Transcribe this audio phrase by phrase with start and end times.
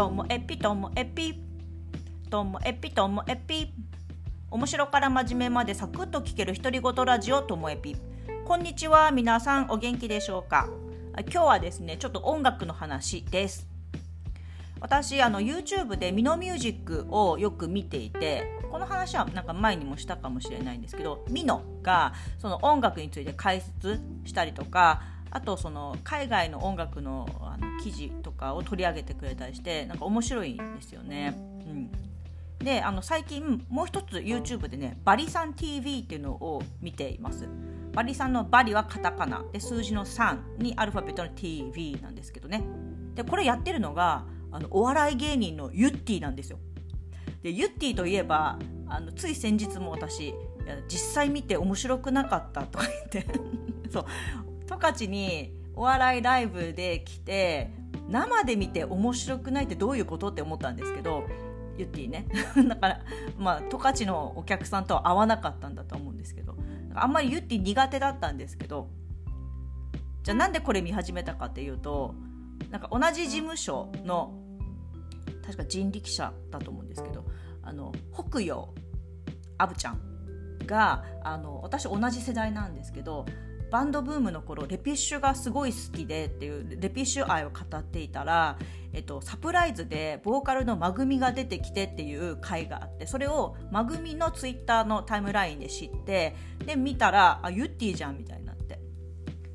[0.00, 1.34] ともえぴともえぴ
[2.30, 3.70] ともえぴともえぴ
[4.50, 7.94] 面白から真面目までサクッと聞ける独り言ラジオともえぴ
[8.46, 10.70] こんにちは皆さんお元気でしょうか？
[11.30, 13.68] 今日はですねちょっと音楽の話です。
[14.80, 31.34] 私あの YouTube でミノミュージックをよく見ていてこの話はなんか前にもしたかもしれないんですけどミノがその音楽について解説したりとかあとその海外の音楽のあの記事とかを取り上げてくれたりしてなんか面白いんですよね。
[31.36, 31.90] うん。
[32.58, 37.48] であの最近もう一つ YouTube でねバリさん TV っていうのを見ています。
[37.92, 39.44] バリさんのバリはカタカナ。
[39.52, 42.64] で数字の3にアルファベットの TV なんですけどね。
[43.14, 46.58] でこれやってるのがあのお笑い芸人のユッティなんですよ。
[47.42, 50.34] でユッティといえばあのつい先日も私
[50.88, 53.26] 実際見て面白くなかったとか言って。
[53.90, 54.04] そう。
[54.80, 57.70] 十勝にお笑いライブで来て
[58.08, 61.24] 生で見て面白くないってどういうことって思ったんですけど
[61.76, 62.26] ユッティね。
[62.68, 63.00] だから
[63.38, 66.56] まあ十勝のお客さんとは合わなかったんだと思うんですけど
[66.94, 68.88] あんまりユッティ苦手だったんですけど
[70.22, 72.14] じゃあなんでこれ見始めたかっていうと
[72.70, 74.34] なんか同じ事務所の
[75.42, 77.24] 確か人力車だと思うんですけど
[77.62, 78.74] あの北洋
[79.58, 80.00] アブちゃん
[80.66, 83.26] があの私同じ世代なんですけど
[83.70, 88.58] バンドブームの頃レピッシュがすごい好きでっていうレピッシュ愛を語っていたら、
[88.92, 96.34] えっと、サプライズでボーカルのまぐみが出てきてっていう回があってそれをまぐみのツイッターのタイムラインで知って
[96.66, 98.60] で見たらあユッティじゃんみたいになって。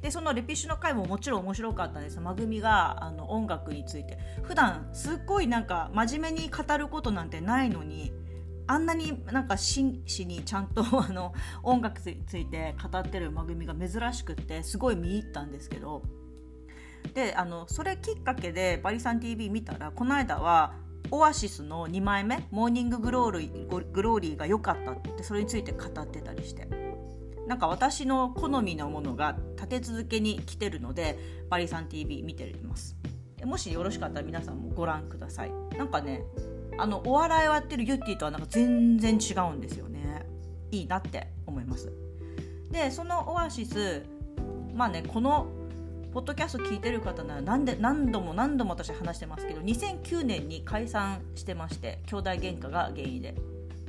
[0.00, 2.20] でそのレピッシュの回ももちろん面白かったんです。
[2.20, 4.18] まぐみがあの音楽について。
[4.42, 8.12] 普段すっごいなんか真面目に語ることなんてないのに
[8.66, 16.02] あんなになんか真摯にちゃんと あの音楽について語ってる番組が珍しくってすごい見入ったんですけど。
[17.12, 20.72] であのそれきっかけでバリさん TV 見たらこの間は
[21.10, 26.66] オアシスの2枚目「Morning Glory」グローリーが良かったってそれについて語ってたりして。
[27.46, 31.18] なんか私の好みのものが立て続けに来てるので
[31.50, 32.96] バリさん TV 見てます。
[33.44, 35.52] もしよろしかったら皆さんもご覧ください。
[35.76, 36.24] なんかね
[36.78, 40.26] あのお笑いをやってるユッティとはなんか全然違うんですよね。
[40.70, 41.92] いいなって思います。
[42.70, 44.02] でそのオアシス
[44.74, 45.46] まあねこの
[46.12, 53.34] ポッドキャスト聞いてる方なら何で何度も何度も私話してますけど2009年に解散してまして兄弟喧嘩が原因で。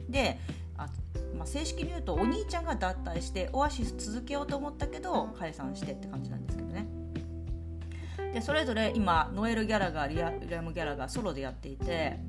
[0.10, 0.40] で
[0.78, 0.88] あ、
[1.36, 6.88] まあ、正式に言うとお兄ちゃんが脱退してオアシス続けようと思ったけど解散してって感じなんですけどね。
[8.34, 12.20] でそれぞれ今ノエル・ギャラがリアリアム・ギャラがソロでやっていて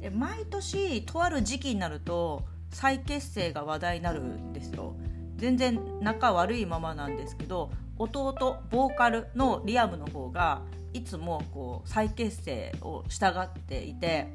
[0.00, 4.94] で毎年とある時期になると再結成が話題になるんですよ。
[5.36, 10.62] 全然仲悪いままなんですけど弟ボーカルのリアムの方が
[10.92, 14.28] いつもこう再結成をしたがっていて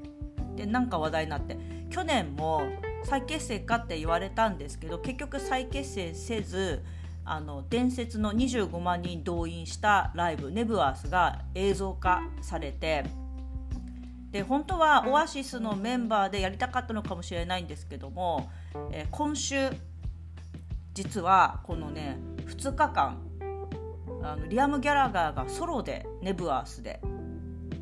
[0.55, 1.57] でなんか話題になって
[1.89, 2.61] 去年も
[3.03, 6.83] 再結成かって言われたんですけど結局再結成せず
[7.25, 13.05] あの伝説の25万人動員したライブネブアースが映像化されて
[14.31, 18.49] で本当はオアシスのメンバーでやりたかったのかもしれないんですけども、
[18.91, 19.69] えー、今週
[20.93, 23.21] 実はこのね2日間
[24.23, 27.01] あのリアム・ギャラガーがソロでネブアースで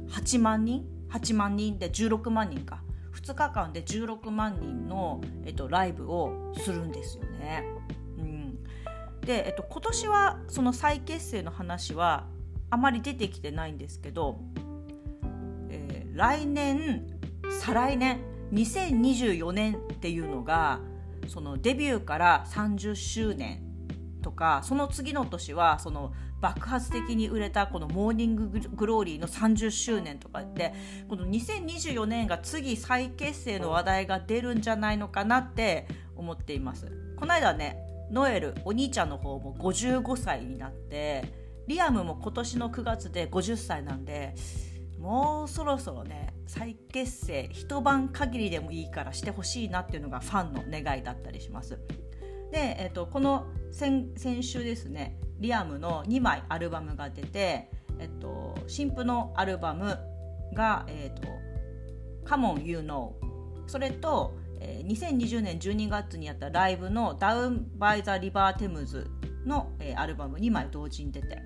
[0.10, 2.82] 8万人？8万人で16万人か。
[3.14, 7.64] 2日間で16万人の、えっと、ライブをするんですよね。
[8.18, 8.64] うん、
[9.22, 12.28] で、えっと、今年はその再結成の話は
[12.70, 14.40] あまり出てきてないんですけど
[16.14, 17.06] 来年
[17.62, 18.20] 再来年
[18.54, 20.80] 2024年っていうのが
[21.28, 23.62] そのデビューから30周年
[24.22, 30.74] とかその次の年はその爆発的に売れたこのモーニンググローリーの30周年とかって
[31.08, 36.92] この2024年が次再結成の話題が出るんじゃないのかなって思っています。
[37.18, 37.78] この間ね
[38.12, 41.34] ノエルお兄ちゃんの方も55歳になって
[41.68, 44.34] リアムも今年の9月で50歳なんで
[45.00, 51.80] もうそろそろね再結成一晩限りでもいいからしてほしいなっていうのがファンの願いだったりします。
[52.52, 57.70] で、えーと、この先先週ですねリアムの2枚アルバムが出て、
[58.00, 59.98] えっと、新譜のアルバム
[60.54, 61.28] が「えーと、と
[62.26, 63.14] Come on You Know」
[63.68, 69.08] それと、えー、2020年12月にやったライブの「Down by the River Thames
[69.46, 71.38] の」えー、アルバム2枚同時に出て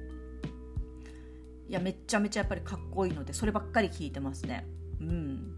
[1.68, 4.68] いやめちゃめちゃやっぱりかっこいいのでそればっかり聞いてますね。
[5.00, 5.56] うん。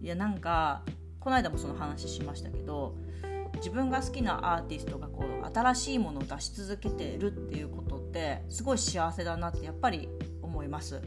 [0.00, 0.82] いやなんか
[1.18, 2.94] この間もその話しましたけど
[3.56, 10.08] 自分が好きなアーティストがこう新しいものを出し続けてるっていうことってすごい幸せだなってやっぱり
[10.42, 11.02] 思います。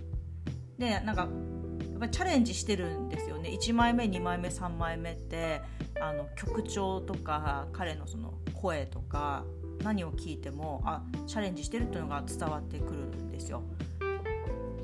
[0.77, 3.49] でなんかやっぱりチャレンジしてるんですよね。
[3.49, 5.61] 1枚目2枚目3枚目って
[5.99, 9.45] あの曲調とか彼のその声とか
[9.83, 13.63] 何を聞いてもあチャレンジしてるっていうのが伝わってくるんですよ。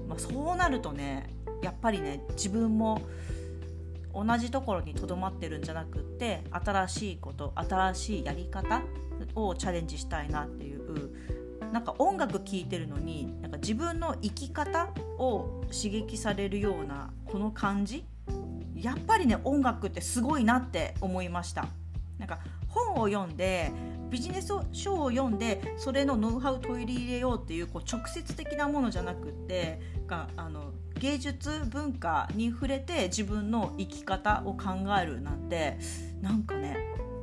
[0.09, 1.29] まあ、そうなるとね
[1.61, 3.01] やっぱりね自分も
[4.13, 8.81] 同じところにとどまってるんじゃなくって新しいこと新しいやり方
[9.35, 11.11] をチャレンジしたいなっていう
[11.71, 14.89] なんか音楽聴いてるのになんか自分の生き方
[15.19, 18.05] を刺激されるようなこの感じ
[18.75, 21.67] やっぱりね音楽ってすごいなって思いました。
[22.17, 23.71] なんか本を読んで
[24.09, 34.71] ビジネス書を読んでそれのノウハウを取り入れようっていうこう直接的なものじゃなくてがあの芸術文化に触れて自分の生き方を考
[35.01, 35.77] えるなんて
[36.21, 36.77] なんかね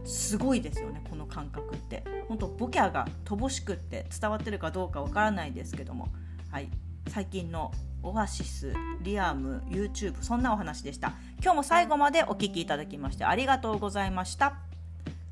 [0.04, 2.04] すごいですよねこの感覚って。
[2.28, 6.08] 本当ボキャが乏しくって伝わってるかどうかわからないですけども、
[6.50, 6.68] はい、
[7.08, 7.72] 最近の
[8.02, 8.72] オアシス
[9.02, 11.14] リアム YouTube そんなお話でした。
[11.42, 14.65] 今日も最後までお聴きいただきましてありがとうございました。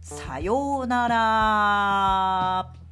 [0.05, 2.84] さようなら。